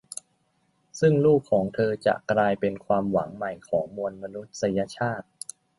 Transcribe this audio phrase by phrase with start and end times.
[0.99, 5.27] ซึ่งลูกของเธอจะกลายเป็นความหวังใหม่ของมวลมนุษยชาติ